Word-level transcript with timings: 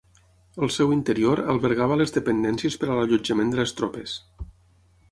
Al 0.67 0.71
seu 0.75 0.93
interior 0.95 1.41
albergava 1.53 1.99
les 2.01 2.15
dependències 2.17 2.79
per 2.85 2.91
a 2.91 2.97
l'allotjament 3.01 3.55
de 3.55 3.61
les 3.63 3.77
tropes. 3.83 4.19